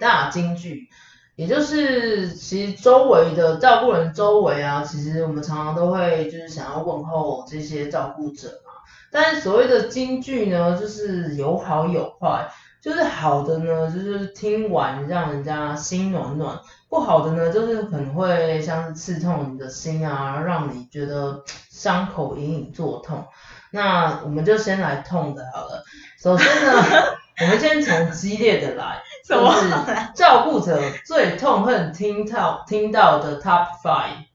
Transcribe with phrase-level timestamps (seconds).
[0.00, 0.88] 大金句，
[1.36, 8.72] 也就是其实周围的照顾人周围啊，其实我们常常都会就是想要问候这些照顾者嘛。
[9.10, 12.48] 但是所谓的金句呢，就是有好有坏，
[12.82, 16.56] 就是好的呢，就是听完让人家心暖暖；
[16.88, 23.24] 不好的呢，就是可能会像是刺痛你的心啊，让你觉得伤口隐隐作痛。
[23.70, 25.84] 那我们就先来痛的好了。
[26.20, 26.72] 首先呢，
[27.40, 34.26] 我们先从激烈的来，什么就是照顾者最痛恨听到听到的 top five。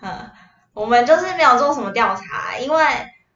[0.00, 0.30] 嗯，
[0.72, 2.84] 我们就是没有做什么调查，因为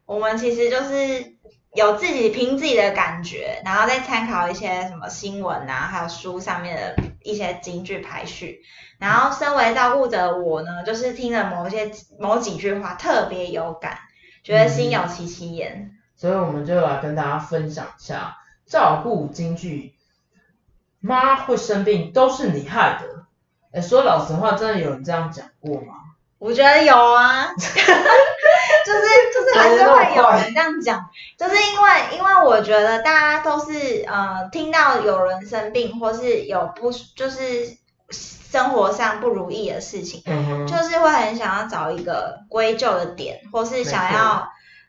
[0.07, 1.37] 我们其实就是
[1.75, 8.61] 有自己凭自己的感觉，然后再参考一些什么新闻啊，还有书上面的一些金句排序。
[8.99, 13.99] 然后身为照顾者的我呢，就是听了某一些某几句话特别有感，
[14.43, 15.91] 觉得心有戚戚焉。
[16.17, 19.94] 所以我们就来跟大家分享一下照顾金句。
[21.05, 23.25] 妈会生病都是你害的。
[23.73, 25.95] 哎，说老实话，真的有人这样讲过吗？
[26.39, 27.75] 我觉得有啊， 就是
[29.33, 37.77] 就是还是会有人这样讲，就是因为因为我觉得大家都是呃听到有人生病或是有不就是
[38.11, 44.47] 生活上不如意的事情，嗯，就是会很想要找一个归咎的点，或是想要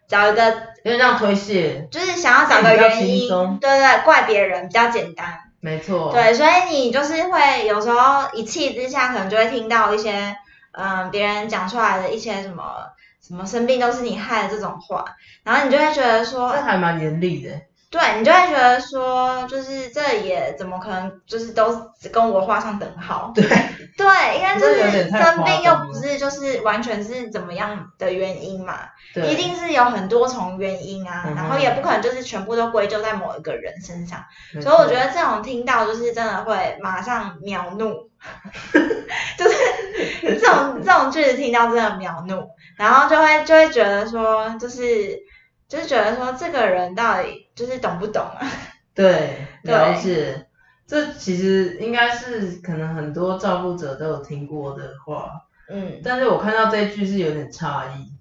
[0.09, 0.43] 找一个
[0.83, 5.39] 有点像推卸，就是想要找个原因，对对，怪别人比较简单。
[5.65, 10.37] 没错，对，所以你就是会有时候一气之下，可能就会听到一些，
[10.73, 12.63] 嗯，别人讲出来的一些什么
[13.19, 15.03] 什么生病都是你害的这种话，
[15.43, 17.49] 然后你就会觉得说这，还蛮严厉的。
[17.97, 23.31] 对你就会觉得说，就是这也怎么可能，就是都跟我画上等号？
[23.33, 23.41] 对，
[23.97, 28.79] 对，应该就是生病又不是就是完全是怎么样的原因嘛，
[29.13, 34.21] 对，一定是有很多重原因啊，嗯然后也不可能就是全部都归咎在某一个人身上。
[34.61, 38.09] 所以我觉得这种听到就是真的会马上秒怒，
[39.37, 45.17] 就是这种这种句子听到真的秒怒，然后就会就会觉得说，就是
[45.67, 48.47] 就是觉得说这个人到底就是懂不懂啊？
[48.93, 50.45] 对，对了解。
[50.87, 55.31] 这其实应该是可能很多照顾者都有听过的话，
[55.67, 58.13] 嗯，但是我看到这一句是有点诧异，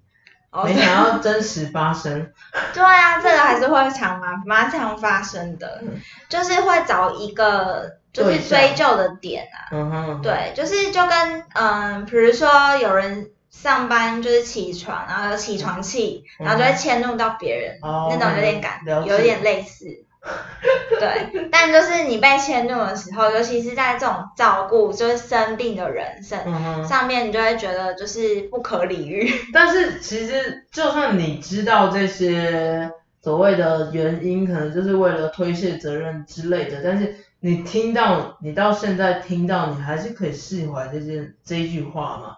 [0.50, 2.33] 哦没想到真实发生。
[2.72, 5.83] 对啊，这个还是会常蛮蛮常发生的，
[6.31, 9.69] 就是会找一个就是追究的点啊。
[9.71, 13.28] 嗯哼，对，就是就跟嗯，比如说有人
[13.62, 19.87] 上班就是起床，然后有起床气，然后就会迁怒到别人，哦那种有点感，有点类似。
[20.98, 26.82] 对，但就是你被迁怒的时候，尤其是在这种照顾就是生病的人身、嗯。
[26.87, 29.31] 上面，你就会觉得就是不可理喻。
[29.53, 32.91] 但是其实就算你知道这些
[33.21, 42.36] 所谓的原因，可能就是为了推卸责任之类的，但是你听到你到现在听到，你还是可以释怀这件这一句话吗？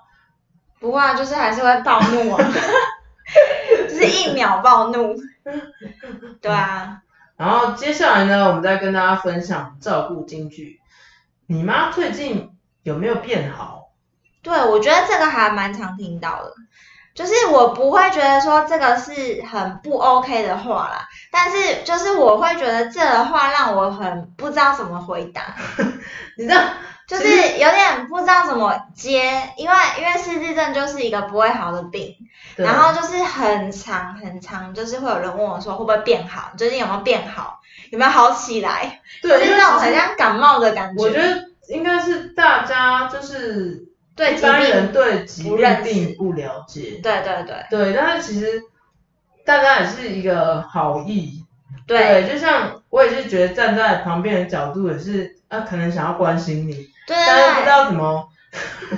[0.86, 2.38] 不过、啊、就是还是会暴怒啊，
[3.88, 5.16] 就是一秒暴怒。
[6.40, 7.02] 对啊，
[7.36, 10.80] 然后接下来呢，我们再跟大家分享照顾金句。
[11.48, 13.88] 你妈最近有没有变好？
[14.42, 16.54] 对，我觉得这个还蛮常听到的，
[17.16, 25.42] 就是我不会觉得说这个是很不 OK 的话啦，但是就是我会觉得这个话让我很不知道怎么回答。
[26.38, 26.60] 你知道
[27.06, 32.16] 就是有点不知道怎么接，因为因为失智症就是一个不会好的病，
[32.56, 37.60] 然后就是很长很长，就是会有人问我说会不会变好，最近有没有变好，
[37.90, 41.02] 有没有好起来，就对，就是那种很像感冒的感觉。
[41.02, 43.86] 我觉得应该是大家就是
[44.16, 47.66] 对疾一般人，对疾病不了解，对对对。
[47.70, 48.62] 对，但是其实
[49.44, 51.44] 大家也是一个好意，
[51.86, 56.72] 对就像我也是觉得站在旁边的角度也是，啊，可能想要关心你，
[57.06, 58.28] 对但是不知道怎么，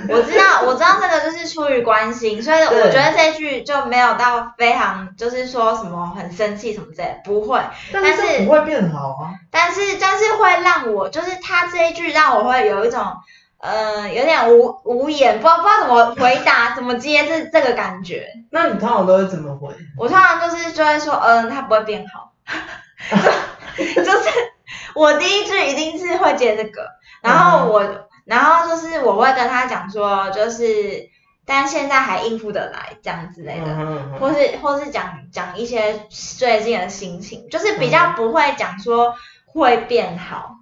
[0.09, 7.59] 我知道我知道这个就是出于关心，所以我觉得这一句就没有到非常就是说什么很生气什么之类的，不会。
[7.91, 13.05] 但是不会变好啊，但是但是会让我，就是他这一句让我会有一种，
[13.59, 18.27] 呃，有点无无言，不知道不知道怎么回答，怎么接这这个感觉。
[18.51, 19.67] 那你通常都会怎么回？
[19.97, 22.31] 我通常就是就会说，嗯，他不会变好，
[23.95, 24.29] 就 就是
[24.95, 26.87] 我第一句一定是会接这个，
[27.21, 27.83] 然后我，
[28.25, 31.09] 然后就是我会跟他讲说，就是，
[31.45, 33.65] 但现在还应付得来这样之类的。
[33.67, 39.15] 嗯嗯或是或是讲讲一些最近的心情，就是比较不会讲说
[39.45, 40.55] 会变好，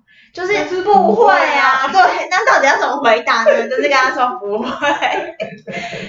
[0.46, 1.68] 就是不不会会啊。
[1.84, 3.68] 啊 对，那到底要怎么回答呢？
[3.70, 4.68] 就是跟他说不会。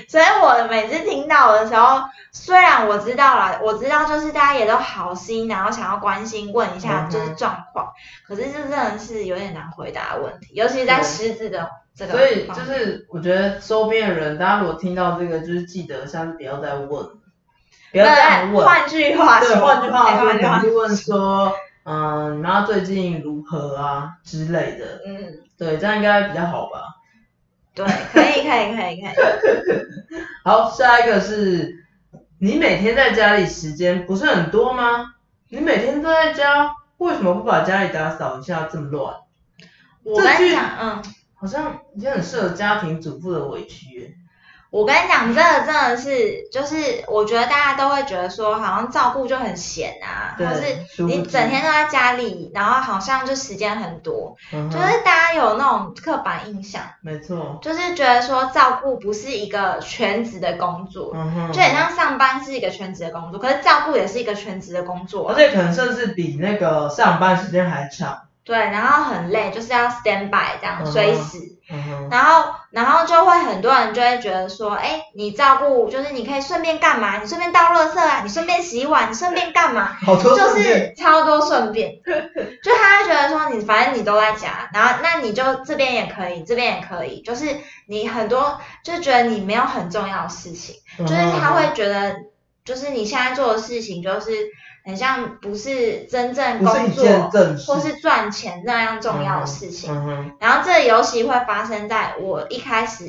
[0.09, 2.03] 所以我每次听到的时候，
[2.33, 7.93] 虽然我知道了，我知道就是大家也都好心，然后想要关心问一下就是状况，
[8.27, 16.89] 可是这真的是有点难回答的问题，尤其是在对狮子的这个所以就是我觉得周边的人，大家如果听到这个，就是记得下次不要再问，
[17.93, 18.65] 不要再问。
[18.65, 21.53] 换句话说，对，换句话换句问说，
[21.91, 25.01] 嗯，你妈最近如何啊之类的。
[25.07, 25.41] 嗯。
[25.57, 26.83] 对，这样应该比较好吧。
[27.75, 29.15] 对，可以，可以，可以，可以。
[30.45, 31.85] 好，下一个是，
[32.39, 35.15] 你每天在家里时间不是很多吗？
[35.49, 39.15] 你每天都在家，为什么不把家里打扫一下这么乱？
[40.05, 41.03] 我跟你讲，嗯，
[41.35, 44.15] 好像也很适合家庭主妇的委屈耶。
[44.71, 61.15] 我跟你讲，这个真的是，就是我觉得大家都会觉得说，好像照顾就很闲啊，对或是你整天都在家里，然后好像就时间很多，嗯就是大家有那种刻板印象，没错，就是觉得说照顾不是一个全职的工作，
[61.53, 68.28] 就很像上班是一个全职的工作，可是照顾也是一个全职的工作啊、而且可能甚至比那个上班时间还长。
[68.49, 71.39] 对，然后很累，就是要 stand by 这样随时。
[72.11, 77.19] 然后，然后就会很多人就会觉得说，哎，你照顾就是你可以顺便干嘛？
[77.21, 79.95] 你顺便倒垃圾啊，你顺便洗碗，你顺便干嘛？
[80.03, 81.93] 好多就是超多顺便，
[82.65, 87.45] 就他会觉得说你反正你都在家，然后那你就这边也可以，这边也可以，就是
[87.87, 92.17] 你很多就觉得你没有很重要的事情，就是他会觉得
[92.65, 94.31] 就是你现在做的事情就是
[94.89, 97.31] 很像不是真正工作
[97.67, 99.93] 或是赚钱那样重要的事情。
[100.41, 103.05] 然后这个尤其会发生在我一开始，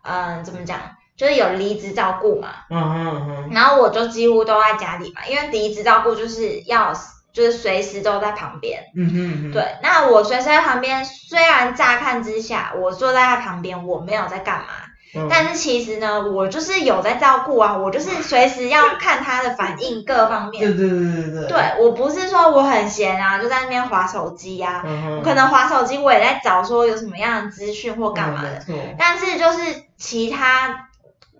[0.00, 0.78] 嗯，怎么讲，
[1.18, 6.94] 就是有离职照顾嘛，嗯哼嗯哼，然后我就几乎都在家里嘛，因为离职照顾就是要
[7.30, 8.82] 就是随时都在旁边。
[8.96, 14.64] 嗯哼嗯哼，对，那我随时在旁边，虽然乍看之下我坐在他旁边，我没有在干嘛，
[15.14, 20.62] 嗯，但是其实呢，我就是有在照顾啊，我就是随时要看他的反应各方面。
[20.62, 28.62] 对对对对对，对我不是说我很闲啊，就在那边划手机啊，嗯哼，可能划手机我也在找说有什么样的资讯或干嘛的，
[28.98, 30.88] 但是就是其他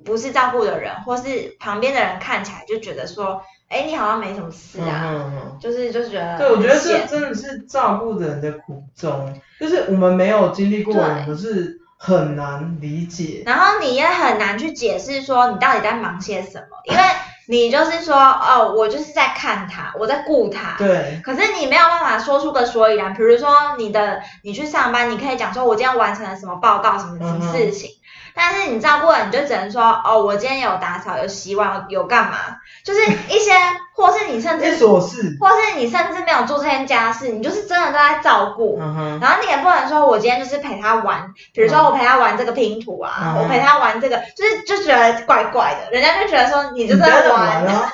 [0.04, 5.58] 不是照顾的人，或是旁边的人看起来就觉得说，哎，你好像没什么事啊，嗯哼嗯。
[5.60, 11.02] 就是就是觉得哼，对，我觉得这真的是照顾的人的苦衷，就是我们没有经历过，对。
[11.02, 17.02] 我们是很难理解，然后你也很难去解释说你到底在忙些什么， 因为
[17.48, 20.76] 你就是说，哦，我就是在看他，我在顾他。
[20.78, 27.90] 对，可是你没有办法说出个所以然，比如说你的你去上班，你可以讲说我今天完成了什么报告，什么什么事情，
[28.38, 32.36] 但是你照顾了，你就只能说哦，我今天有打扫，有洗碗，有干嘛，
[32.84, 33.52] 就是一些，
[33.94, 38.78] 或是你甚至， 琐事，或是你甚至没有做这件家事，你就是真的都在照顾。
[39.20, 47.92] 然后你也不能说我今天就是陪他玩，比如说我陪他玩这个拼图啊，嗯我陪他玩这个，就是就觉得怪怪的，人家就觉得说你就在玩， 玩啊，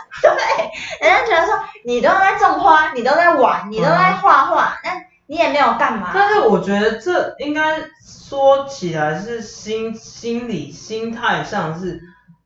[1.01, 4.91] 人家觉得说你都在种花，你都在玩，你都在画画，那
[5.27, 6.11] 你也没有干嘛。
[6.15, 12.01] 但是我觉得这应该说起来是心心理心态上是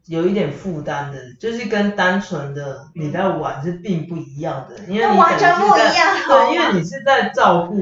[0.08, 7.74] 有一点负担的，就是跟单纯的你在玩是并不一样的，因为你完全不一样对，因为你是在照顾，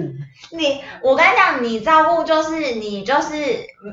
[0.51, 3.35] 你，我跟你讲，你照顾就是你就是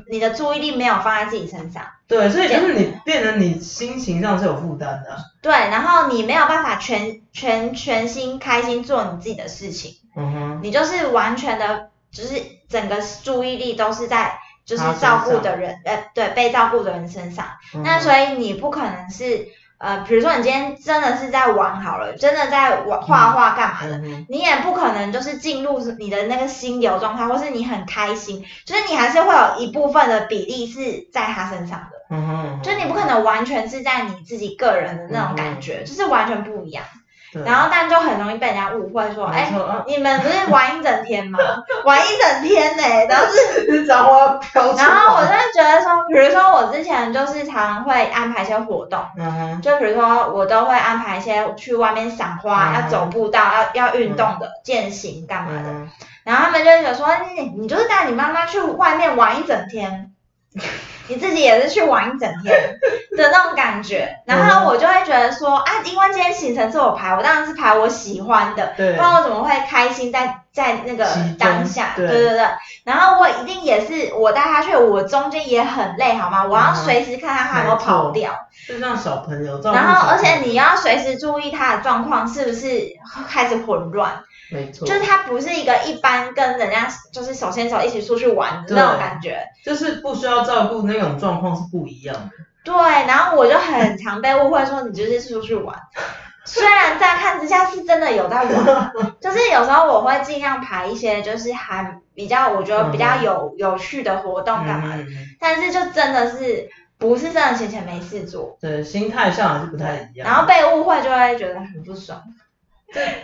[0.09, 5.13] 你的注意力没有放在自己身上，对，所以就是你变成你心情上是有负担的。
[5.13, 17.45] 啊、对，然后你没有办法全全全心开心做你自己的事情，嗯哼，你就是完全的就是整个注意力都是在就是照顾的人，呃，对，被照顾的人身上。
[17.75, 36.85] 嗯那所以你不可能是呃，比如说你今天真的是在玩好了，真的在玩画画干嘛的，嗯你也不可能就是进入你的那个心流状态，或是你很开心，就是你还是会有一部分的比例是在他身上的，嗯哼就你不可能完全是在你自己个人的那种感觉，就是完全不一样。
[37.33, 37.43] 对。
[37.43, 39.51] 然后但就很容易被人家误会说，哎、
[39.87, 41.39] 你们不是玩一整天吗？
[41.83, 43.85] 玩一整天呢、 然后是。
[43.85, 48.99] 然后我就觉得说，比如说我之前就是常常会安排一些活动，
[49.61, 53.41] 就比如说我都会安排一些去外面赏花、嗯要走步道、
[53.73, 55.69] 要要运动的、健行干嘛的。
[55.69, 55.89] 嗯。
[56.23, 60.11] 然后他们就会觉得说，你你就是带你妈妈去外面玩一整天，
[61.07, 62.79] 你自己也是去玩一整天
[63.17, 64.09] 的那种感觉。
[64.25, 71.07] 然嗯后我就会觉得说，啊，因为今天行程是我排，我当然是排我喜欢的，不然我怎么会开心在在那个
[71.37, 71.93] 当下？
[71.95, 72.47] 对对对对。
[72.83, 76.45] 然后我一定也是我带他去，我中间也很累，好吗？
[76.45, 78.31] 我要嗯随时看看他有没有跑掉。
[78.67, 82.67] 就像小朋友，然后，而且你要随时注意他的状况是不是
[83.29, 89.43] 开始混乱，没错，就是他不是一个一般跟人家就是手牵手一起出去玩的那种感觉。
[89.65, 92.29] 就是不需要照顾那种状况是不一样的。
[92.63, 95.77] 对，然后我就很常被误会说你就是出去玩，
[96.45, 105.07] 虽然乍看之下是真的有在玩，就是有时候我会尽量排一些就是还比较我觉得比较有有趣的活动干嘛的，嗯
[105.39, 110.25] 但是就真的是不是真的闲钱没事做，对，心态上还是不太一样。
[110.25, 112.21] 然后被误会就会觉得很不爽。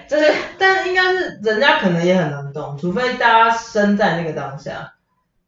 [0.08, 4.94] 就是，但应该是人家可能也很能懂，除非大家身在那个当下。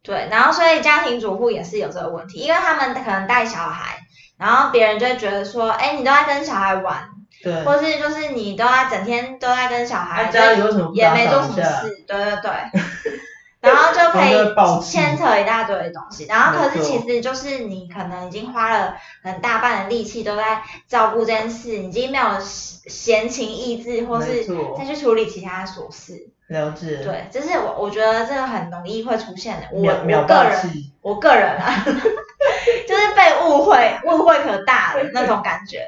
[0.02, 3.98] 对，然后所以家庭主妇也是有这个问题，因为他们可能带小孩，
[4.36, 7.08] 然后别人就会觉得说，哎，你都在跟小孩玩，
[7.42, 11.62] 对，或是就是你都在整天都在跟小孩，啊家里为什么也没做什么？
[11.62, 12.50] 事，对对对，
[13.62, 24.44] 然后就可以牵扯一大堆的东西，然后可是其实就是你可能已经花了很大半的力气都在照顾这件事，已经没有闲情逸致，或是
[24.76, 26.28] 再去处理其他的琐事。
[26.48, 29.66] 了解。，对，就是我我觉得这个很容易会出现的。
[29.72, 30.60] 我我个人。
[31.00, 35.84] 我个人啊， 就是被误会，误会可大了那种感觉。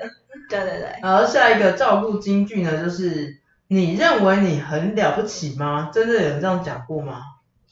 [0.48, 5.90] 对对对， 然后下一个照顾京剧呢，就是你认为你很了不起吗？
[5.92, 7.20] 真的有人这样讲过吗？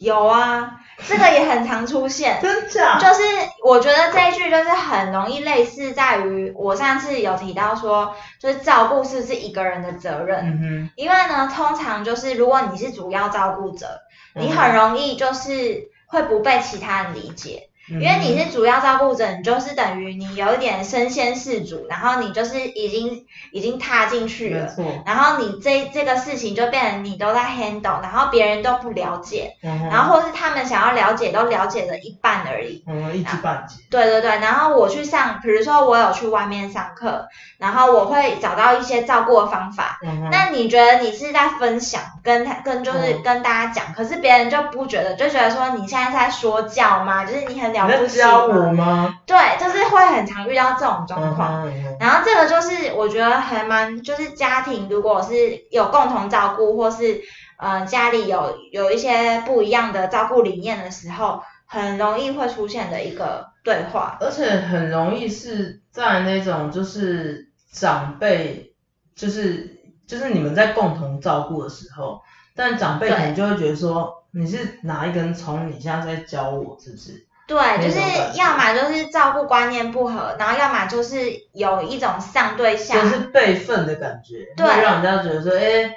[0.03, 2.41] 有啊，这个也很常出现。
[2.43, 2.99] 真假？
[2.99, 3.23] 就是
[3.65, 10.59] 我觉得这一句就是很容易类似，在于我上次有提到说，就是照顾是不是一个人的责任？
[10.63, 14.01] 嗯因为呢，通常就是如果你是主要照顾者，
[14.35, 17.69] 你很容易就是会不被其他人理解。
[17.91, 24.75] 嗯，因为你是主要照顾者，你就是等于你有一点身先士卒，然后你就是已经已经踏进去了，
[25.07, 32.85] 然后你这这个事情就变成你都在 handle，然后别人都不了解，嗯，然后或是他们想要了解都了解了一半而已。
[32.87, 39.99] 嗯一知半解，对对对，然后我去上，比如说我有去外面上课，然后我会找到一些照顾的方法。
[40.03, 43.23] 嗯哼，那你觉得你是在分享，跟他跟就是嗯。
[43.23, 47.25] 跟大家讲，可是别人就不觉得，就觉得说你现在是在说教吗？
[47.25, 49.19] 就是你很了你不起在教吗我吗？
[49.27, 51.67] 对，就是会很常遇到这种状嗯况。
[51.99, 57.21] 然后这个就是我觉得还蛮，就是家庭如果是有共同照顾，或是
[57.59, 64.19] 呃家里有有一些不一样的照顾理念的时候，很容易会出现的一个对话。
[64.21, 68.75] 而且很容易是在那种就是长辈，
[69.15, 72.21] 就是就是你们在共同照顾的时候，
[72.57, 77.27] 但长辈可能就会觉得说你是哪一根葱，你现在在教我是不是？
[77.53, 78.01] 对，就是
[78.39, 82.95] 要么就是照顾观念不合，然后要么就是有一种上对下。
[83.03, 85.95] 就是辈分的感觉，对让人家觉得说，哎、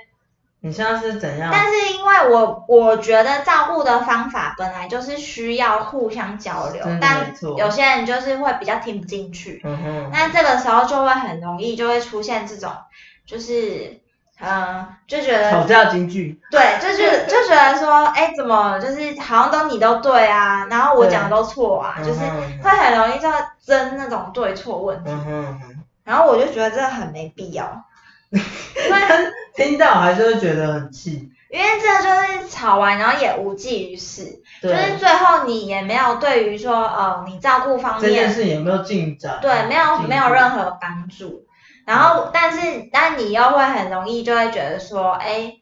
[0.59, 1.49] 你现在是怎样？
[1.53, 9.61] 但是因为我我觉得照顾的方法本来就是需要互相交流，但有些人就是会比较听不进去。
[9.63, 12.71] 嗯哼，那这个时候就会很容易就会出现这种，
[13.25, 14.01] 就是，
[14.41, 22.19] 嗯、就觉得吵得，架金句，对，就是就觉得说，哎，怎么就是好像都你都对啊，然后我讲的都错啊，就是
[22.61, 23.29] 会很容易就
[23.65, 27.83] 争那种对错问题，嗯然后我就觉得这个很没必要，
[28.29, 28.39] 因
[28.91, 39.39] 为听到还是会觉得很气，因为这就是吵完，然后也无济于事，就，是最后你也没有对于说，呃，你照顾方面这件事有没有进展？
[39.41, 41.44] 对，没有没有任何帮助。
[41.85, 45.53] 然后，但是，但你又会很容易就会觉得说，哎，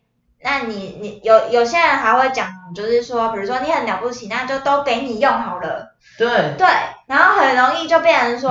[0.42, 6.28] 那你你有有些人还会讲，就是说，比如说你很了不起，那就都给你用好了，对，
[6.58, 6.68] 对，
[7.08, 8.50] 然后很容易就变成说，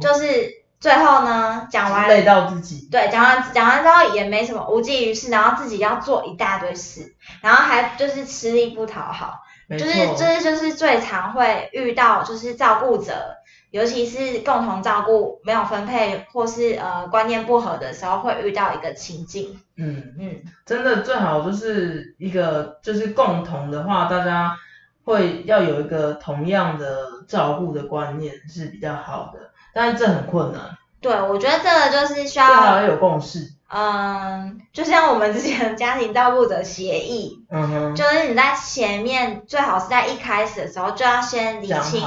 [0.00, 9.40] 就是最后呢，讲完累到自己，对，讲完讲完之后也没什么，无济于事，然后自己要做一大堆事，然后还就是吃力不讨好，
[9.78, 13.36] 就是这就是最常会遇到，就是照顾者，
[13.76, 19.60] 尤其是共同照顾没有分配或是呃观念不合的时候，会遇到一个情境。
[19.76, 24.56] 嗯，嗯，真的最好就是一个就是共同的话，大家
[25.04, 33.52] 会要有一个同样的照顾的观念是比较好的，但是这很困难，对，我觉得这个就是需最好要，要有共识。
[33.68, 42.02] 嗯，就像我们之前的家庭照顾者协议，嗯哼，就是你在前面最好是在一开始的时候就要先理清，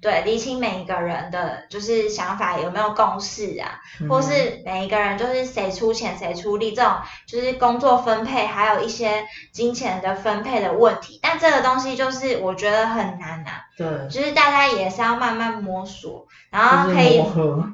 [0.00, 6.92] 对，理清每一个人的就是想法有没有共识啊，嗯或是每一个人就是谁出钱谁出力这种，
[7.28, 11.20] 就是工作分配，还有一些金钱的分配的问题。
[11.22, 17.22] 但这个东西就是我觉得很难啊，对，就是大家也是要慢慢摸索，然后可以，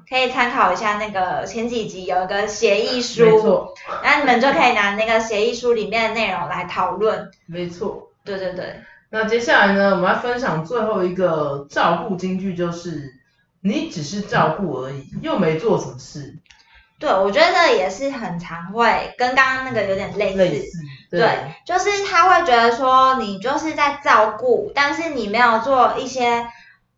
[0.09, 7.06] 可以参考一下那个前几集有一个协议书，错，那你们就可以拿那个协议书里面的内容来讨论。
[7.47, 8.11] 没错。
[8.25, 13.15] 对对对，那接下来呢，我们要分享最后一个照顾金句，就是
[13.61, 16.37] 你只是照顾而已，又没做什么事，
[16.99, 20.37] 对我觉得这也是很常会跟刚刚那个有点类似。
[20.39, 20.79] 类似，
[21.11, 26.45] 对，就是他会觉得说你就是在照顾，但是你没有做一些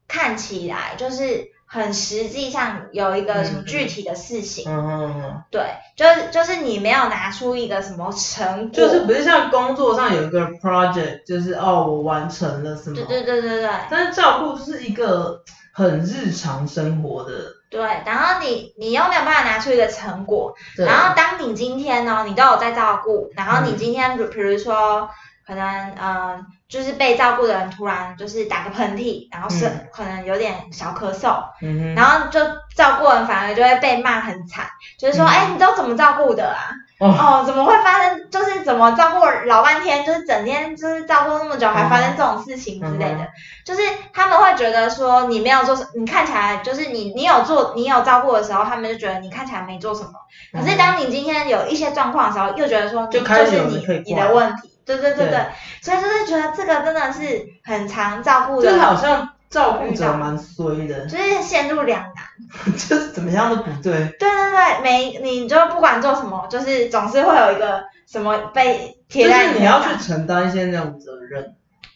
[0.07, 4.65] 看起来就是很实际上有一个什么嗯具体的事情。
[4.69, 5.63] 嗯哼嗯，对，
[5.97, 8.73] 就是就是你没有拿出一个什么成果。
[8.73, 15.43] 就是不是像工作上有一个 project，就是哦我完成了什么，对对对对对但是照顾是一个
[15.75, 17.33] 很日常生活的，
[17.71, 25.09] 对，然后你你又没有办法拿出一个成果，然后当你今天呢，你都有在照顾，然后你嗯今天比比如说
[25.47, 32.41] 可能嗯、呃就是被照顾的人突然就是打个喷嚏，然后是、嗯可能有点小咳嗽，嗯，然后就
[32.77, 34.67] 照顾人反而就会被骂很惨，
[34.99, 36.71] 就是说，嗯哎、你都怎么照顾的啊？
[37.01, 38.31] 哦，哦，怎么会发生？
[38.31, 43.29] 就是怎么照顾老半天，就是整天就是照顾那么久，还发生这种事情之类的，嗯
[43.65, 43.81] 就是
[44.13, 50.11] 他们会觉得说你没有做什，你看起来就是你你有做你有照顾的时候，他们就觉得你看起来没做什么。
[50.53, 55.47] 可是当你今天有一些状况的时候，又觉得说你就是你你的问题，对对对对对，
[55.83, 62.15] 所以就是觉得这个真的是很常照顾的就是，好像照顾者蛮衰的，就是陷入两难。
[62.77, 71.55] 就是怎么样都不对，对对对，每你就不管做什么，就是总是会有一个什么被就贴在是你要去承担一些那种责任，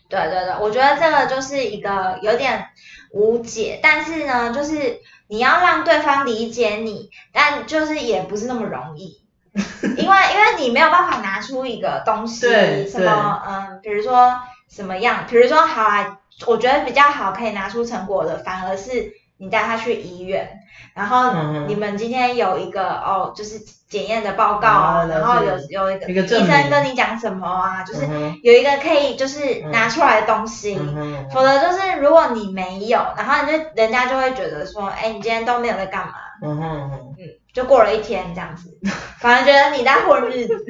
[0.08, 2.66] 对对对，我觉得这个就是一个有点
[3.12, 9.21] 无解，但是呢，就是你要让对方理解你，但就是也不是那么容易，
[9.96, 12.46] 因为因为你没有办法拿出一个东西，
[12.88, 20.60] 什么嗯，比如说什么样，比如说好啊，我觉得比较好可以拿出成果的，反而是你带他去医院，
[20.94, 21.66] 然后嗯。
[21.68, 28.06] 你们今天有一个哦，就是检验的报告啊，然后有有一个医生跟你讲什么啊，就是
[28.42, 38.78] 有一个可以就是拿出来的东西，嗯否则就是如果你没有，然后你就人家就会觉得说，哎，你今天都没有在干嘛，嗯哼嗯，就过了一天这样子，
[39.20, 40.56] 反正觉得你在混日子，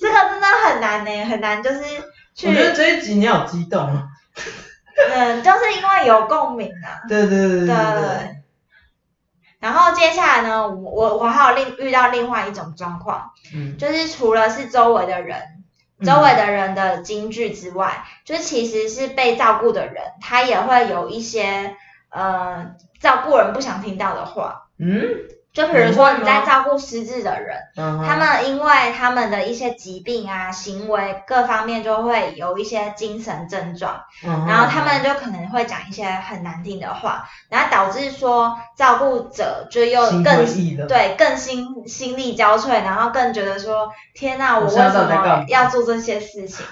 [0.00, 1.80] 这个真的很难呢，很难就是
[2.34, 4.08] 去我，觉得这一集你好激动啊，
[5.12, 8.36] 嗯，就是因为有共鸣啊，对对对对对对，
[9.58, 15.52] 然后接下来呢，我我我还有另遇到另外一种状况，嗯，就是除了是周围的人。
[16.04, 21.74] 周围的人的金句之外，就是其实是被照顾的人，他也会有一些
[22.10, 24.62] 呃照顾人不想听到的话。
[24.78, 25.02] 嗯，
[25.54, 40.44] 就比如说你在照顾失智的人，嗯他们因为他们的一些疾病啊、行为各方面就会有一些精神症状，嗯然后他们就可能会讲一些很难听的话，然后导致说照顾者就又更
[40.86, 46.66] 对更心心力交瘁，然后更觉得说天呐，我为什么要做这些事情？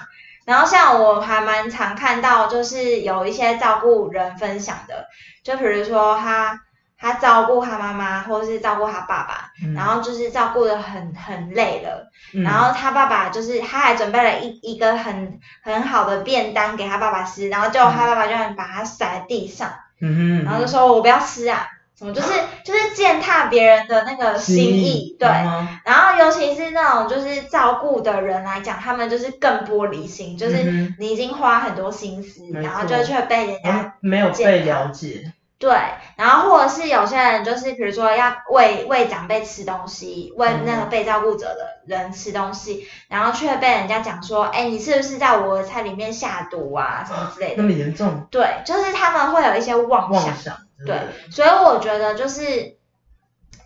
[0.45, 5.07] 然后像我还蛮常看到，就是有一些照顾人分享的，
[5.45, 6.59] 就比如说他
[6.97, 22.29] 他照顾他妈妈，或者是照顾他爸爸，嗯然后就是照顾的很很累了，嗯然后他爸爸就是他还准备了一一个很很好的便当给他爸爸吃，然后就他爸爸就把它撒在地上，嗯，然后就说我不要吃啊，什么就是
[22.63, 25.29] 就是践踏别人的那个心意，对。
[25.29, 35.73] 嗯然后尤其是那种就是照顾的人来讲，他们就是更玻璃心，就是嗯你已经花很多心思，没然后错就却被人家嗯没有被了解，对，
[36.17, 47.61] 然后或者是有些人就是比如说要喂喂长辈吃东西，喂嗯那个被照顾者的人吃东西，然后却被人家讲说，哎，你是不是在我的菜里面下毒啊什么之类的？
[47.61, 50.99] 那么严重，对，就是他们会有一些妄想妄，想，对，
[51.31, 52.75] 所以我觉得就是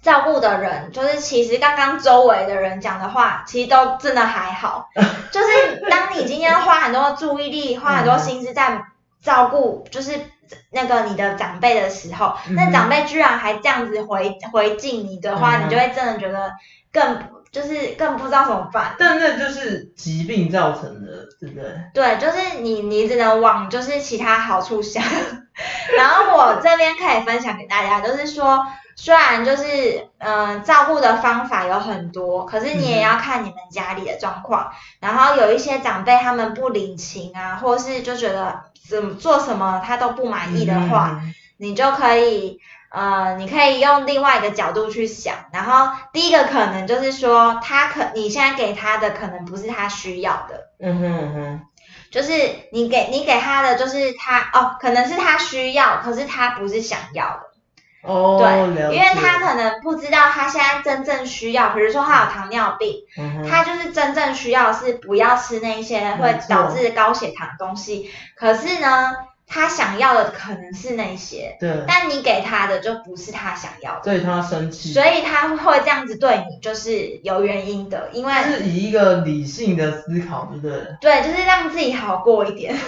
[0.04, 4.90] 照顾的人，就是其实刚刚周围的人讲的话，其实都真的还好。
[5.32, 8.84] 就是当你今天花很多注意力、花很多心思在
[9.24, 10.12] 照顾，就是
[10.72, 16.52] 那个你的长辈的时候，那长辈居然还这样子回回敬你的话，你就会真的觉得
[16.92, 17.20] 更
[17.52, 18.96] 就是更不知道怎么办。
[19.00, 21.72] 但那就是疾病造成的，对不对？
[21.94, 25.04] 对，就是你你只能往就是其他好处想。
[25.98, 28.66] 然后我这边可以分享给大家，就是说。
[29.02, 34.74] 虽然就是嗯照顾的方法有很多，可是你也要看你们家里的状况。
[35.00, 41.22] 然后有一些长辈他们不领情啊，或是就觉得怎么做什么他都不满意的话，
[41.58, 42.60] 你就可以
[42.92, 45.34] 呃你可以用另外一个角度去想。
[45.54, 51.62] 然后第一个可能就是说他可你现在给他的可能不是他需要的，嗯哼哼，
[52.12, 52.34] 就是
[52.74, 57.49] 你给你给他的就是他哦可能是他需要，可是他不是想要的。
[58.04, 63.04] 哦，对，因为他可能不知道他现在真正需要，比如说他有糖尿病，
[63.50, 69.16] 他就是真正需要是不要吃那些会导致高血糖的东西，可是呢。
[69.52, 80.98] 他想要的可能是那些，对，但你给他的就不是他想要的，所以他生气，所以他会这样子对你，就是有原因的，因为是以一个理性的思考，对不对？
[81.02, 82.78] 对，就是让自己好过一点。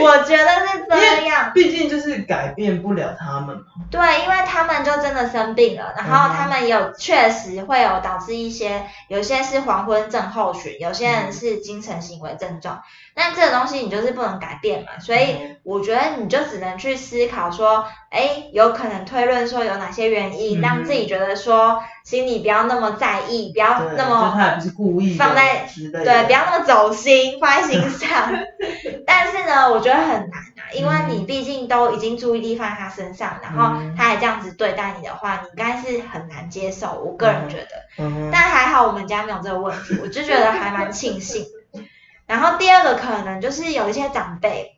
[0.00, 3.62] 我觉得是这样，毕竟就是改变不了他们嘛。
[3.90, 12.82] 对，因为他们就真的生病了，然后他们有确实会有导致一些，有些是黄昏症候群，有些人是精神行为症状。
[13.16, 25.66] 那这个东西你就是不能改变嘛，所以我觉得你就只能去思考说，哎，有可能推论说有哪些原因，让自己觉得说心里不要那么在意，不要那么他也不是故意放在
[26.04, 28.32] 对，不要那么走心放在心上。
[29.06, 37.02] 但是呢，我觉得很难啊，因为你毕竟都已经注意力放在他身上，然后他还这样子对待你的话，你应该是很难接受。
[37.04, 37.86] 我个人觉得，
[38.32, 41.44] 但还好我们家没有这个问题，我就觉得还蛮庆幸。
[42.26, 44.75] 然后第二个可能就是有一些长辈，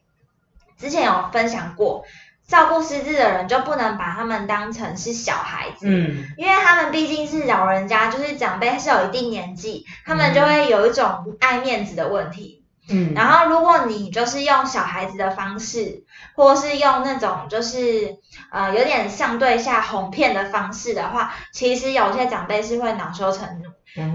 [0.79, 2.05] 之前有分享过，
[2.47, 18.17] 照顾失智的人就不能把他们当成是小孩子，嗯，因为他们毕竟是老人家，就是长辈是有一定年纪，他们就会有一种爱面子的问题，嗯，然后如果你就是用小孩子的方式，或是用那种就是
[18.51, 23.68] 呃有点相对下哄骗的方式的话，其实有些长辈是会恼羞成怒。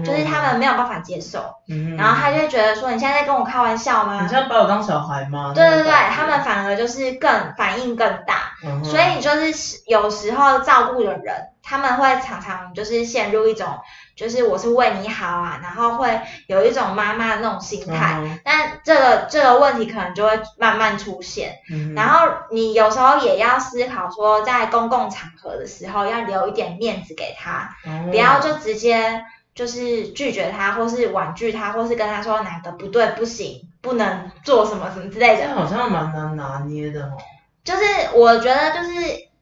[0.04, 1.54] 就是他们没有办法接受，
[1.96, 4.14] 然后他就觉得说你现在在跟我开玩笑吗？
[4.22, 5.52] 你现在把我当小孩吗？
[5.54, 8.52] 对对对，他们反而就是更反应更大，
[8.84, 13.66] 所以就是有时候照顾的人，他们会常常就是陷入一种
[14.16, 21.54] 就是我是为你好啊，然后会有一种妈妈的那种心态，但这个这个问题可能就会慢慢出现，
[21.94, 27.74] 然后你有时候也要思考说，在公共场合的时候要留一点面子给他，
[28.10, 29.22] 不要就直接。
[29.54, 35.54] 就是拒绝他，或是婉拒他，或是跟他说哪个不对不行，不能做什么什么之类的。
[35.54, 37.12] 好像蛮难拿捏的哦。
[37.62, 37.82] 就是
[38.14, 38.90] 我觉得，就是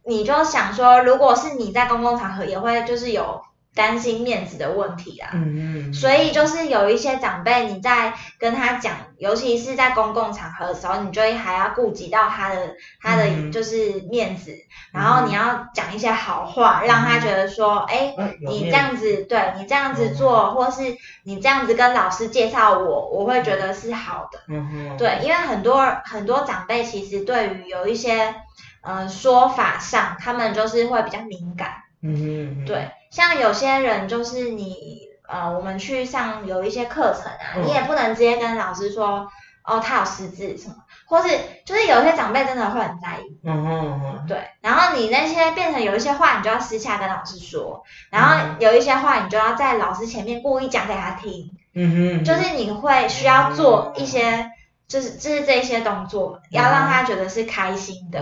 [0.04, 3.42] 你就想说，如果是你在公共场合，也会就是有。
[3.74, 14.54] 担心面子的问题啊，嗯嗯，所以就是有一些长辈，你在跟他讲，尤其是在公共场合的时候，你就还要顾及到他的他的就是面子，
[14.92, 18.14] 然后你要讲一些好话，让他觉得说，哎，
[18.46, 20.82] 你这样子，对你这样子做，或是
[21.24, 28.34] 你这样子跟老师介绍我，我会觉得是好的，嗯哼，对，因为很多很多长辈其实对于有一些
[28.82, 31.81] 呃说法上，他们就是会比较敏感。
[32.02, 39.28] 嗯对，像有些人就是你，呃，我们去上有一些课程啊，你也不能直接跟老师说，
[39.64, 41.28] 哦，他有失智什么，或是
[41.64, 54.51] 就是有些长辈真的会很在意，嗯嗯嗯，对，然后你那些变成有一些话，你就要私下跟老师说，然后有一些话，你就要在老师前面故意讲给他听，嗯哼，就是你会需要做一些。
[54.92, 58.20] 就是就是这些动作，要让他觉得是开心的。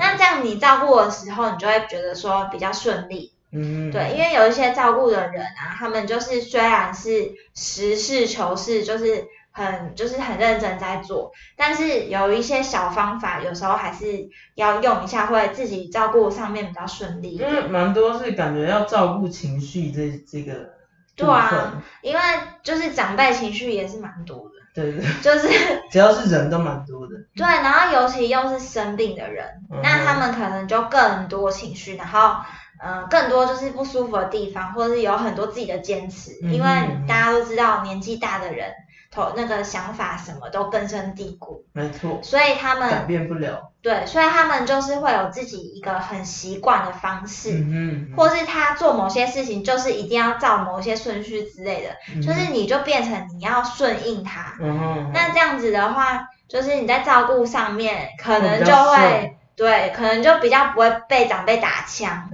[0.00, 3.32] 那这样你照顾的时候，你就会觉得说比较顺利。
[3.52, 17.36] 嗯，对，因为有一些照顾的人啊，他们就是虽然是实事求是，就是很就是很认真在做，但是有一些小方法，有时候还是要用一下，会自己照顾上面比较顺利。
[17.36, 20.76] 因为蛮多是感觉要照顾情绪这这个。
[21.16, 22.20] 对啊，因为
[22.62, 24.47] 就是长辈情绪也是蛮多的。
[24.82, 25.48] 对对， 就是
[25.90, 27.14] 只要是人都蛮多的。
[27.34, 29.44] 对，然后尤其又是生病的人，
[29.82, 32.36] 那他们可能就更多情绪，然后
[32.80, 36.30] 嗯，更多就是不舒服的地方，或者是有很多自己的坚持。
[36.42, 36.68] 因为
[37.08, 38.72] 大家都知道，年纪大的人，
[39.10, 43.72] 头那个想法什么都根深蒂固，没错，所以他们改变不了。
[43.80, 54.56] 对，所以他们就是会有自己一个很习惯的方式，嗯哼，或是他做某些事情就是一定要照某些顺序之类的，嗯就是你就变成你要顺应他。
[54.60, 62.28] 嗯，那这样子的话，就是你在照顾上面可能就会对，可能就比较不会被长辈打枪。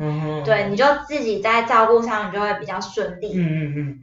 [0.44, 3.32] 对，你就自己在照顾上，你就会比较顺利。
[3.34, 4.00] 嗯嗯嗯，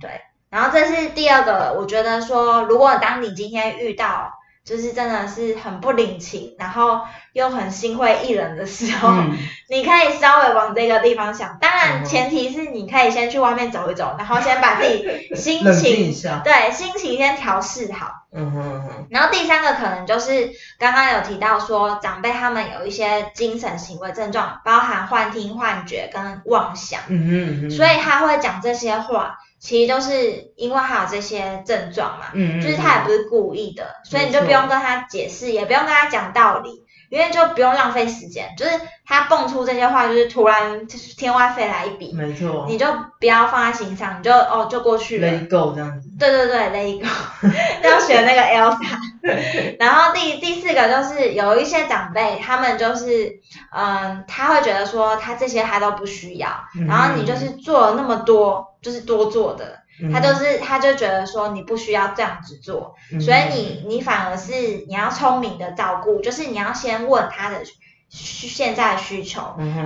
[0.51, 4.33] 然后这是第二个，我觉得说，如果当你今天遇到
[4.63, 7.01] 就是真的是很不领情，然后
[7.33, 9.37] 又很心灰意冷的时候，嗯
[9.69, 11.57] 你可以稍微往这个地方想。
[11.61, 16.41] 当嗯然，前提是你可以先去外面走一走，然后先把自己心情下。
[16.43, 18.11] 对心情先调试好。
[18.33, 26.99] 嗯哼嗯哼，然后第三个可能就是刚刚有提到说，长辈他们有一些精神行为症状，包含幻听、幻觉跟妄想。
[27.07, 38.49] 嗯哼嗯哼，所以他会讲这些话，其实都是因为他有这些症状嘛，嗯嗯，就是他也不是故意的，所以你就不用跟他解释，也不用跟他讲道理，因为就不用浪费时间。
[38.57, 38.71] 就是
[39.05, 42.87] 他蹦出这些话，就是突然就是天外飞来一笔，没错，你就
[43.19, 45.27] 不要放在心上，你就哦就过去了。
[45.27, 46.09] let it go 这样子。
[46.17, 47.47] 对对对，let it go，
[47.87, 48.79] 要学那个 Elsa。
[49.77, 53.39] 然后第第四个就是有一些长辈，他们就是
[53.71, 60.11] 嗯，他会觉得说他这些他都不需要，嗯然后你就是做了那么多，就是多做的，嗯。
[60.11, 63.21] 他就是他就觉得说你不需要这样子做，嗯。
[63.21, 64.53] 所以你你反而是
[64.87, 67.63] 你要聪明的照顾，就是你要先问他的
[68.09, 69.41] 需现在的需求，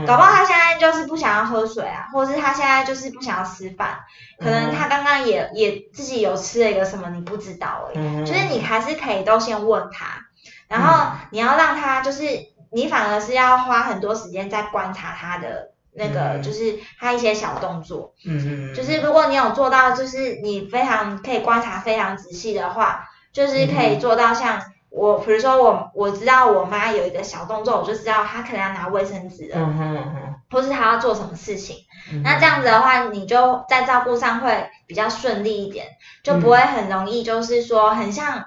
[0.08, 4.00] 搞不好他现在就是不想要喝水啊，或者是他现在就是不想要吃饭，
[4.40, 10.26] 可能他刚刚也也自己有吃了一个什么你不知道而已，就是你还是可以都先问他，
[10.68, 12.24] 然后你要让他就是
[12.72, 24.62] 你反而是要花很多时间在观察他的那个嗯就是他一些小动作，嗯嗯，就是如果你有做到就是你非常可以观察非常仔细的话，就是可以做到像。
[24.98, 31.76] 我比如说我我知道我妈有一个小动作，我就知道她可能要拿卫生纸了，嗯哼嗯哼或是她要做什么事情。
[32.24, 35.86] 那这样子的话，你就在照顾上会比较顺利一点，
[36.24, 38.46] 就不会很容易就是说很像，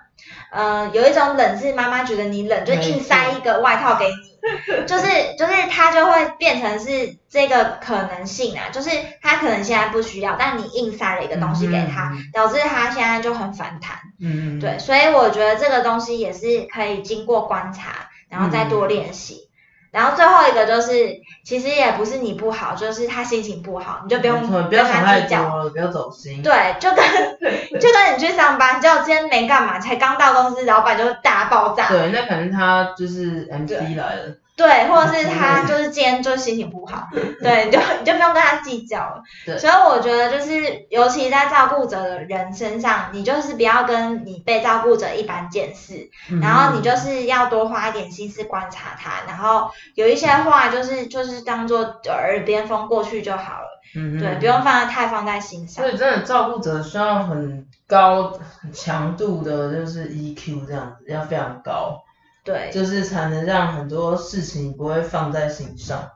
[0.50, 4.38] 呃，有一种冷是妈妈觉得你冷，就硬塞一个外套给你，
[4.86, 5.06] 就是
[5.38, 8.90] 就是他就会变成是这个可能性啊，就是
[9.22, 13.98] 他可能现在不需要，但你硬塞了一个东西给他，嗯导致他现在就很反弹。
[14.20, 19.47] 嗯嗯，对，所以我觉得这个东西也是可以经过观察，然后再多练习。
[19.90, 25.68] 然后最后一个就是，其实也不是你不好，就是他心情不好，你就不用跟要想太他计较。
[25.70, 26.42] 不要走心。
[26.42, 27.04] 对，就跟
[27.80, 31.88] 就跟你去上班，结果今天没干嘛，才刚到公司，老板就大爆炸。
[31.88, 34.34] 对，那可能他就是 MC 来了。
[34.58, 37.06] 对，或者是他就是今天就是心情不好，
[37.40, 39.22] 对，你就你就不用跟他计较了。
[39.46, 55.92] 对所以我觉得就是，尤其在照顾者的人身上，你就是不要跟你被照顾者一般见识，嗯然后你就是要多花一点心思观察他，然后有一些话就是就是当做耳边风过去就好了，嗯对，不用放在太放在心上所。
[55.92, 62.02] 以真的照顾者需要很高很强度的，就是 EQ 这样子，要非常高，
[62.48, 66.10] 对就是才能让很多事情不会放在心上。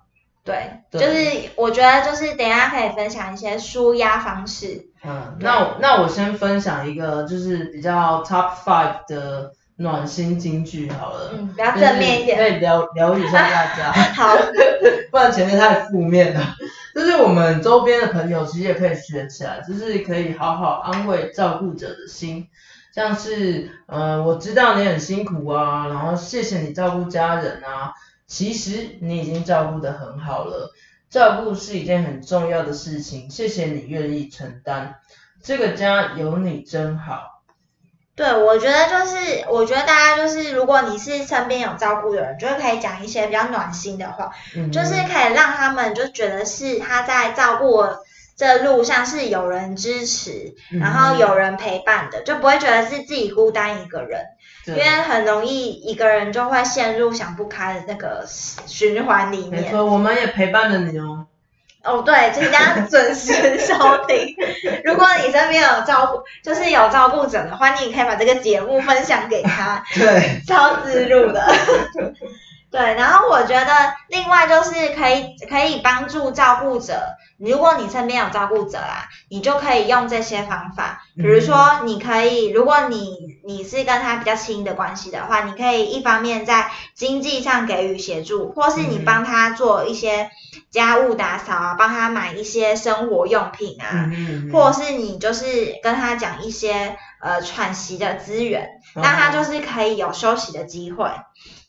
[0.44, 4.86] 对，对就是我觉得就是等一下可以分享一些舒压方式。
[5.04, 12.38] 嗯，那我那我先分享一个就是比较 top five 的暖心金句好了，嗯，比较正面一点。
[12.38, 13.92] 就是可以疗疗愈一下大家。
[14.16, 14.34] 好，
[15.12, 16.56] 不然前面太负面了。
[16.94, 22.48] 就是我们周边的朋友其实也可以学起来，就是可以好好安慰照顾者的心，
[22.94, 27.94] 像是呃我知道你很辛苦啊，然后谢谢你照顾家人啊，
[28.26, 30.72] 其实你已经照顾得很好了，
[31.10, 34.96] 照顾是一件很重要的事情，谢谢你愿意承担，
[35.42, 37.42] 这个家有你真好。
[38.14, 47.82] 对，我觉得就是，我觉得大家就是，如果你是身边有照顾的人，就是可以讲一些比较暖心的话，嗯，就是可以让他们就觉得是他在照顾
[48.36, 54.24] 这路上是有人支持，嗯然后有人陪伴的，就不会觉得是自己孤单一个人，
[54.66, 59.62] 因为很容易一个人就会陷入想不开的那个循环里面。
[59.62, 61.26] 没错，我们也陪伴着你哦。
[61.84, 63.74] 哦，对，请大家准时收
[64.06, 64.36] 听。
[64.84, 71.44] 如果你身边有照顾，就是有照顾者的话，你也可以把这个节目分享给他， 对，超自入的。
[72.70, 73.74] 对，然后我觉得
[74.08, 76.94] 另外就是可以可以帮助照顾者，
[77.50, 90.30] 如果你身边有照顾者啦，你就可以用这些方法，比如说你可以，如果你你是跟他比较亲的关系的话，你可以一方面在经济上给予协助，或是你帮他做一些
[90.70, 94.10] 家务打扫啊，帮他买一些生活用品啊，
[94.52, 101.10] 或是你就是跟他讲一些呃喘息的资源，让他就是可以有休息的机会。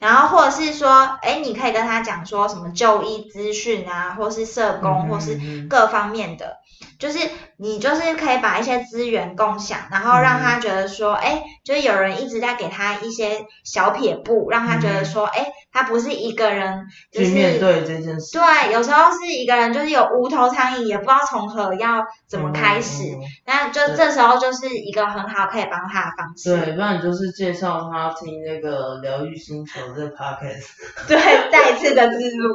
[0.04, 6.58] 然后或者是说，哎，你可以跟他讲说什么就医资讯啊，或是社工，或是各方面的，
[7.00, 7.20] 就是
[7.58, 15.52] 你就是可以把一些资源共享，然后让他觉得说，哎，就是有人一直在给他一些小撇步，让他觉得说，哎。
[15.76, 18.38] 他不是一个人，就是面对这件事。
[18.38, 23.06] 对，有时候是一个人，就是有无头苍蝇，也不知道从何要怎么开始。
[23.44, 26.56] 那就这时候就是一个很好可以帮他的方式。
[26.56, 30.68] 对，不然就是介绍他听那个疗愈星球的 podcast。
[31.10, 31.18] 对，
[31.52, 32.50] 再一次的记录。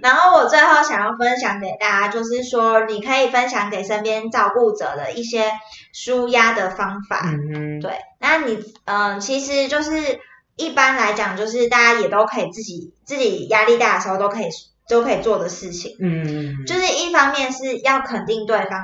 [0.00, 5.50] 然后我最后想要分享给大家，就是说你可以分享给身边照顾者的一些
[5.92, 7.22] 舒压的方法。
[7.26, 10.20] 嗯对，那你嗯，其实就是。
[10.56, 14.48] 一般来讲，就是大家也都可以自己自己压力大的时候都可以
[14.90, 15.96] 都可以做的事情。
[15.98, 18.78] 嗯，就是一方面是要肯定对方。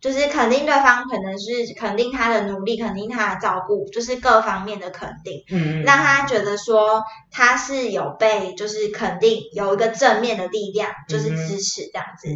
[0.00, 12.28] 就是肯定对方，可能是肯定他的努力，肯定他的照顾，就是各方面的肯定，嗯，让他觉得说他是有被就是肯定，有一个正面的力量，就是支持这样子。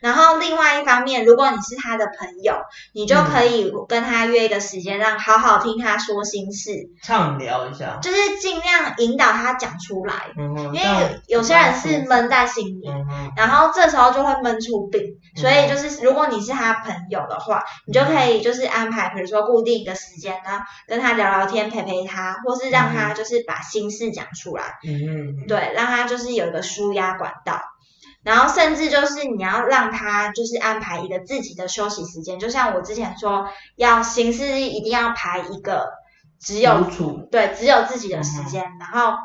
[0.00, 2.54] 然后另外一方面，如果你是他的朋友，
[2.92, 6.70] 你就可以跟他约一个时间，让好好听他说心事，
[7.02, 10.14] 畅聊一下，就是尽量引导他讲出来，
[10.72, 12.88] 因为有些人是闷在心里，
[13.36, 15.00] 然后这时候就会闷出病，
[15.34, 27.60] 所以就是如果你是他朋有的话，你就可以就是安排，比如说固定一个时间呢，跟他聊聊天，陪陪他，或是让他就是把心事讲出来，嗯嗯，对，让他就是有一个舒压管道，
[28.22, 35.92] 然后甚至就是你要让他就是安排一个自己的休息时间，就像我之前说，要行事一定要排一个
[36.40, 36.84] 只有
[37.30, 39.16] 对只有自己的时间，然后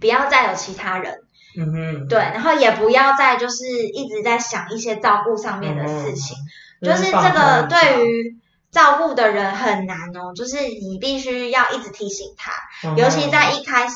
[0.00, 1.20] 不要再有其他人。
[1.56, 6.36] 嗯哼，对，然后也不要再就是一直在想一些照顾上面的事情，
[6.84, 8.36] 就是这个对于
[8.70, 12.52] 照顾的人很难哦，就是你必须要一直提醒他，
[12.96, 13.94] 尤其在一开始，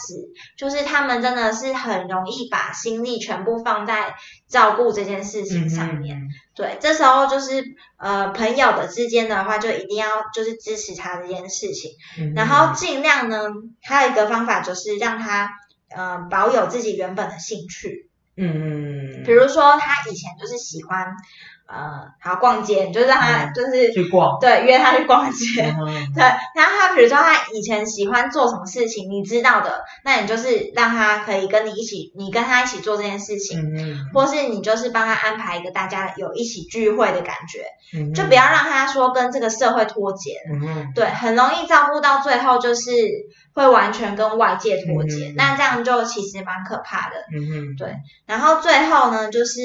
[0.57, 4.14] 就是他们真的是很容易把心力全部放在
[4.48, 7.62] 照顾这件事情上面，对，这时候就是
[7.98, 11.90] 呃朋友的之间的话，就一定要就是支持他这件事情，
[12.35, 13.44] 然后尽量呢，
[13.83, 15.51] 还有一个方法就是让他。
[15.90, 21.07] 呃，保有自己原本的兴趣，嗯，比如说他以前就是喜欢，
[21.68, 25.62] 呃，好逛街，你就让他就是去逛，对，约他去逛街，
[26.16, 26.22] 对。
[26.54, 37.66] 然后他比如说他以前喜欢做什么事情，你知道的，那你就是让他可以跟你一起，你跟他一起做这件事情，嗯，或是你就是帮他安排一个大家有一起聚会的感觉，
[37.98, 42.90] 嗯，就不要让他说跟这个社会脱节，嗯，对，很容易照顾到最后就是。
[43.59, 47.16] 会完全跟外界脱节，那这样就其实蛮可怕的。
[47.35, 47.97] 嗯哼，对。
[48.25, 49.61] 然后最后呢，就是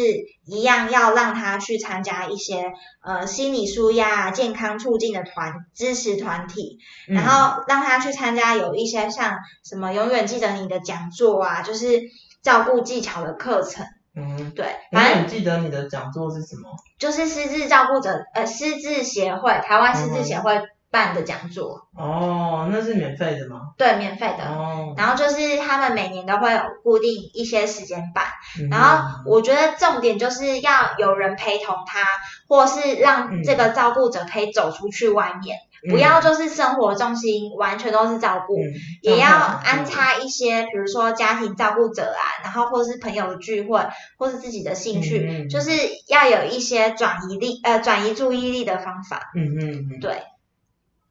[0.45, 2.71] 一样要让他去参加一些
[3.03, 12.01] 呃心理舒压、健康促进的团支持团体，然后让他去参加有一些像什么永远记得你的讲座啊，就是
[12.41, 13.85] 照顾技巧的课程。
[14.15, 14.65] 嗯，对。
[14.91, 16.69] 永远记得你的讲座是什么？
[16.97, 20.61] 就是失智照顾者呃失智协会，台湾失智协会。
[20.93, 21.87] 办的讲座。
[21.97, 23.73] 哦，那是免费的吗？
[23.77, 24.45] 对，免费的。
[24.45, 28.25] 哦，然后就是他们每年都会有固定一些时间办，
[28.69, 32.05] 然后我觉得重点就是要有人陪同他，
[32.47, 35.57] 或是让这个照顾者可以走出去外面，
[35.89, 38.55] 不要就是生活重心完全都是照顾，
[39.01, 45.71] 也要安插一些，比如说家庭照顾者啊，然后或是朋友的聚会，或是自己的兴趣，就是
[46.07, 49.31] 要有一些转移力呃转移注意力的方法。
[49.35, 50.23] 嗯嗯嗯，对。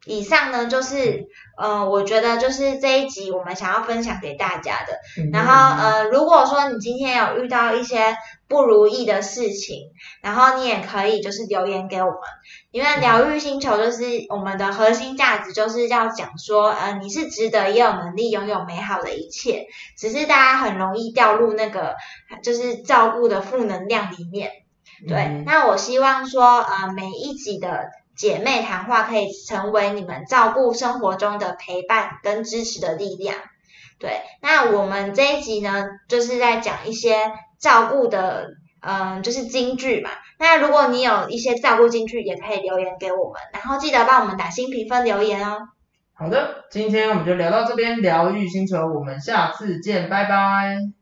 [0.04, 4.98] 以上呢，就是呃，我觉得就是这一集我们想要分享给大家的。
[5.32, 8.16] 然后呃，如果说你今天有遇到一些
[8.48, 12.18] 不如意的事情，然后你也可以就是留言给我们，
[12.72, 21.94] 因为疗愈星球就是我们的核心价值，就是要讲说，呃，你是值得也有能力拥有美好的一切，只是大家很容易掉入那个
[22.42, 24.50] 就是照顾的负能量里面。
[25.06, 27.84] 对，那我希望说，呃，每一集的。
[28.16, 33.36] 姐妹谈话可以成为你们照顾生活中的陪伴跟支持的力量。
[33.98, 38.48] 对，那我们这一集呢，就是在讲一些照顾的，
[38.80, 40.10] 嗯，就是金句嘛。
[40.38, 45.68] 那如果你有一些照顾金句，也可以留言给我们，然后记得帮我们打新评分留言哦。
[46.14, 51.01] 好的，今天我们就聊到这边，疗愈星球，我们下次见，拜拜。